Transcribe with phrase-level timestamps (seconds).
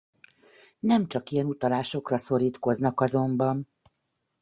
[0.79, 3.67] Nemcsak ilyen utalásokra szorítkoznak azonban.